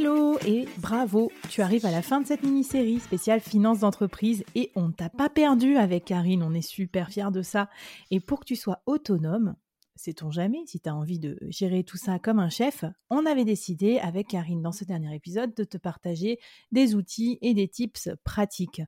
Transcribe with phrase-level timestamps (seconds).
[0.00, 4.72] Hello et bravo, tu arrives à la fin de cette mini-série spéciale finance d'entreprise et
[4.74, 7.68] on t'a pas perdu avec Karine, on est super fiers de ça.
[8.10, 9.56] Et pour que tu sois autonome,
[9.96, 13.44] sait-on jamais, si tu as envie de gérer tout ça comme un chef, on avait
[13.44, 16.38] décidé avec Karine dans ce dernier épisode de te partager
[16.72, 18.80] des outils et des tips pratiques.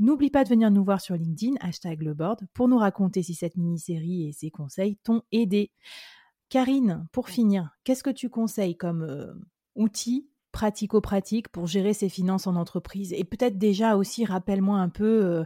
[0.00, 3.34] N'oublie pas de venir nous voir sur LinkedIn, hashtag le board, pour nous raconter si
[3.34, 5.70] cette mini-série et ses conseils t'ont aidé.
[6.48, 9.32] Karine, pour finir, qu'est-ce que tu conseilles comme euh,
[9.76, 15.04] outil pratico-pratique pour gérer ses finances en entreprise Et peut-être déjà aussi, rappelle-moi un peu,
[15.04, 15.44] euh,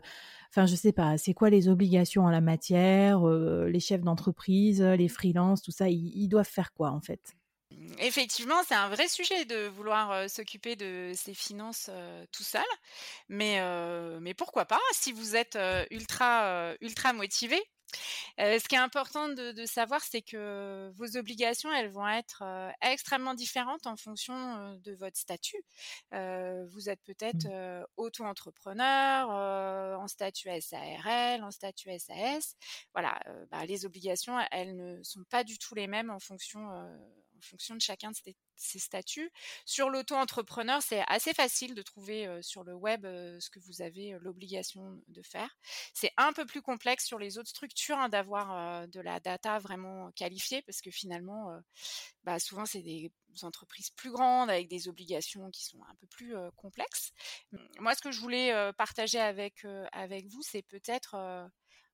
[0.50, 4.81] enfin, je sais pas, c'est quoi les obligations en la matière euh, Les chefs d'entreprise,
[4.81, 7.34] les freelances, tout ça, ils, doivent faire quoi en fait?
[7.98, 11.91] Effectivement, c'est un vrai sujet de vouloir s'occuper de ses finances
[12.31, 12.62] tout seul,
[13.28, 13.61] mais,
[14.20, 15.58] mais pourquoi pas si vous êtes
[15.91, 17.61] ultra ultra motivé
[18.38, 22.42] ce qui est important de, savoir, c'est que vos obligations, elles vont être
[22.80, 25.62] extrêmement différentes en fonction de votre statut.
[26.12, 27.86] vous êtes peut-être mmh.
[27.97, 32.56] auto-entrepreneur, en statut SARL, en statut SAS.
[32.94, 33.19] Voilà,
[33.50, 36.60] bah, les obligations, elles ne sont pas du tout les mêmes en fonction
[37.41, 38.16] en fonction de chacun de
[38.56, 39.33] ces, statuts.
[39.64, 45.00] Sur l'auto-entrepreneur, c'est assez facile de trouver sur le web ce que vous avez l'obligation
[45.08, 45.56] de faire.
[45.94, 50.10] C'est un peu plus complexe sur les autres structures hein, d'avoir de la data vraiment
[50.12, 51.58] qualifiée parce que finalement,
[52.24, 53.10] bah, souvent c'est des
[53.42, 57.12] entreprises plus grandes avec des obligations qui sont un peu plus complexes.
[57.78, 61.16] Moi, ce que je voulais partager avec vous, c'est peut-être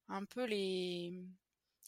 [0.09, 1.13] un peu les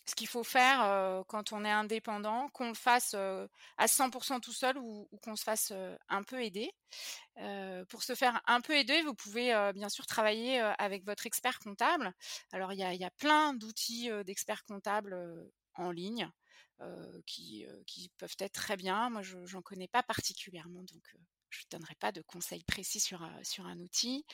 [0.08, 4.78] ce qu'il faut faire quand on est indépendant, qu'on le fasse à 100% tout seul
[4.78, 5.72] ou, qu'on se fasse
[6.08, 6.70] un peu aider.
[7.88, 12.12] pour se faire un peu aider, vous pouvez bien sûr travailler avec votre expert comptable.
[12.52, 15.16] Alors il y a, plein d'outils d'experts comptables
[15.74, 16.30] en ligne
[17.26, 19.10] qui, qui, peuvent être très bien.
[19.10, 21.14] Moi, je n'en connais pas particulièrement, donc
[21.50, 24.24] je ne donnerai pas de conseils précis sur, sur un outil.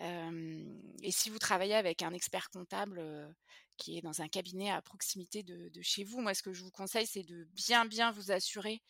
[0.00, 3.34] et si vous travaillez avec un expert comptable
[3.76, 6.70] qui est dans un cabinet à proximité de, chez vous, moi ce que je vous
[6.70, 8.82] conseille, c'est de bien bien vous assurer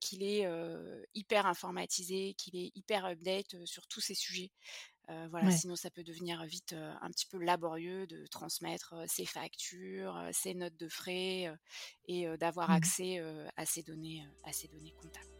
[0.00, 0.46] qu'il est
[1.14, 4.50] hyper informatisé, qu'il est hyper update sur tous ces sujets.
[5.30, 10.54] voilà, sinon ça peut devenir vite un petit peu laborieux de transmettre ses factures, ses
[10.54, 11.50] notes de frais
[12.06, 13.18] et d'avoir mmh accès
[13.56, 15.37] à ces données, à ces données comptables.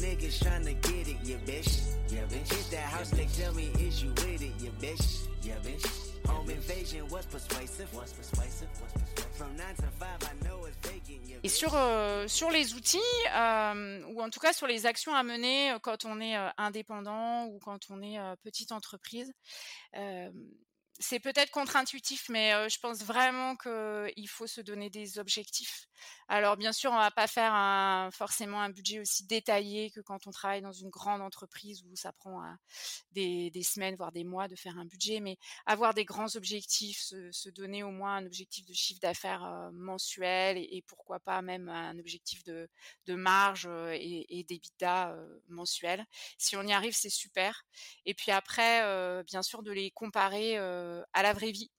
[0.00, 1.80] Niggas tryna get it, yeah, bitch.
[2.08, 2.48] Yeah, bitch.
[2.52, 5.28] Hit that house, they tell me, is you with it, yeah, bitch?
[5.42, 5.86] Yeah, bitch.
[6.28, 7.92] Home invasion was persuasive.
[7.94, 8.68] Was persuasive.
[8.80, 9.36] Was persuasive.
[9.36, 12.98] From 9 to 5, I know it's vacant, yeah, Et sur, euh, sur les outils,
[13.34, 17.46] euh, ou en tout cas sur les actions à mener quand on est euh, indépendant
[17.46, 19.32] ou quand on est euh, petite entreprise,
[19.96, 20.30] euh,
[20.98, 25.88] c'est peut-être contre-intuitif, mais je pense vraiment qu'il faut se donner des objectifs.
[26.28, 30.30] Alors bien sûr, on va pas faire forcément un budget aussi détaillé que quand on
[30.30, 32.40] travaille dans une grande entreprise où ça prend
[33.12, 35.36] des, semaines, voire des mois de faire un budget, mais
[35.66, 40.84] avoir des grands objectifs, se, donner au moins un objectif de chiffre d'affaires mensuel et,
[40.86, 42.68] pourquoi pas même un objectif de,
[43.08, 45.16] marge et, et d'EBITDA
[45.48, 46.06] mensuel.
[46.38, 47.64] Si on y arrive, c'est super.
[48.06, 50.56] Et puis après, bien sûr, de les comparer
[51.12, 51.70] à la vraie vie.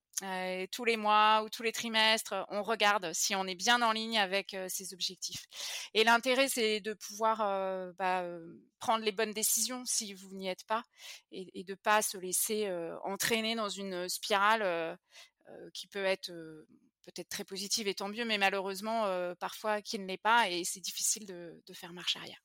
[0.71, 4.19] tous les mois ou tous les trimestres, on regarde si on est bien en ligne
[4.19, 5.45] avec ses objectifs.
[5.93, 7.37] Et l'intérêt, c'est de pouvoir
[7.97, 8.23] bah,
[8.79, 10.83] prendre les bonnes décisions si vous n'y êtes pas
[11.31, 12.69] et, de ne pas se laisser
[13.03, 14.97] entraîner dans une spirale
[15.73, 16.31] qui peut être
[17.03, 19.05] peut-être très positive et tant mieux, mais malheureusement
[19.39, 22.41] parfois qui ne l'est pas et c'est difficile de faire marche arrière.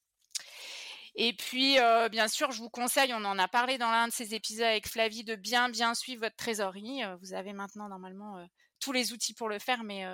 [1.17, 1.79] Et puis,
[2.11, 4.87] bien sûr, je vous conseille, on en a parlé dans l'un de ces épisodes avec
[4.87, 7.01] Flavie, de bien, bien suivre votre trésorerie.
[7.23, 8.47] Vous avez maintenant normalement
[8.81, 10.05] tous les outils pour le faire, mais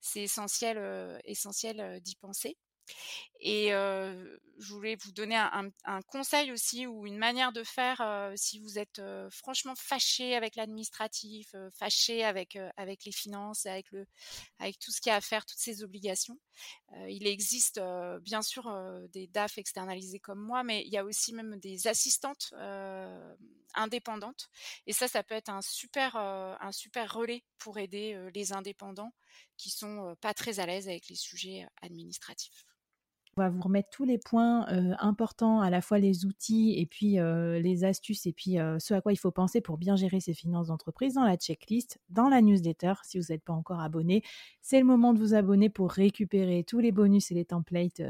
[0.00, 2.56] c'est essentiel, essentiel d'y penser.
[3.40, 8.78] Et je voulais vous donner un, conseil aussi ou une manière de faire si vous
[8.78, 9.00] êtes
[9.30, 12.54] franchement fâché avec l'administratif, fâché avec
[13.04, 13.88] les finances, avec
[14.78, 16.38] tout ce qui a à faire, toutes ces obligations.
[17.08, 17.80] il existe
[18.20, 18.70] bien sûr
[19.08, 22.52] des DAF externalisés comme moi, mais il y a aussi même des assistantes
[23.74, 24.50] indépendantes.
[24.86, 29.14] Et ça, ça peut être un super un super relais pour aider les indépendants
[29.56, 32.66] qui sont pas très à l'aise avec les sujets administratifs.
[33.40, 34.66] Va vous remettre tous les points
[34.98, 37.16] importants, à la fois les outils et puis
[37.60, 40.66] les astuces et puis ce à quoi il faut penser pour bien gérer ses finances
[40.66, 42.94] d'entreprise dans la checklist, dans la newsletter.
[43.02, 44.22] Si vous n'êtes pas encore abonné,
[44.60, 48.02] c'est le moment de vous abonner pour récupérer tous les bonus et les templates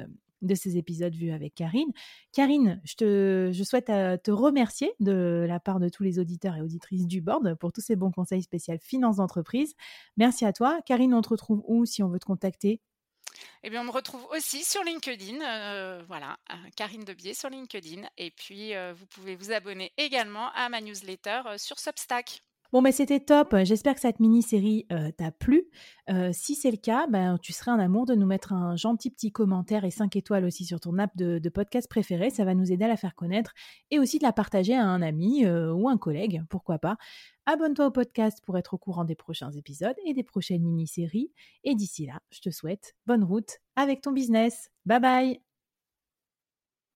[0.43, 1.93] de ces épisodes vus avec Karine.
[2.33, 6.63] Karine, je, te, je souhaite te remercier de la part de tous les auditeurs et
[6.63, 9.75] auditrices du board pour tous ces bons conseils spéciaux finances d'entreprise.
[10.17, 10.81] Merci à toi.
[10.87, 12.81] Karine, on te retrouve où si on veut te contacter?
[13.63, 18.09] Eh bien, on me retrouve aussi sur LinkedIn, euh, voilà, euh, Karine Debier sur LinkedIn.
[18.19, 22.43] Et puis, euh, vous pouvez vous abonner également à ma newsletter sur Substack.
[22.73, 23.57] Bon, mais c'était top.
[23.65, 24.87] J'espère que cette mini-série
[25.17, 25.65] t'a plu.
[26.33, 29.33] si c'est le cas, ben, tu serais un amour de nous mettre un gentil petit
[29.33, 32.31] commentaire et 5 étoiles aussi sur ton app de, de, podcast préféré.
[32.31, 33.55] Ça va nous aider à la faire connaître
[33.91, 36.97] et aussi de la partager à un ami ou un collègue, pourquoi pas.
[37.47, 41.33] Abonne-toi au podcast pour être au courant des prochains épisodes et des prochaines mini-séries.
[41.65, 44.71] Et d'ici là, je te souhaite bonne route avec ton business.
[44.87, 45.50] Bye bye